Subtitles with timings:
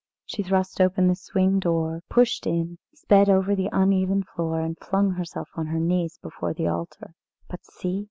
[0.25, 5.11] She thrust open the swing door, pushed in, sped over the uneven floor, and flung
[5.11, 7.13] herself on her knees before the altar.
[7.47, 7.99] But see!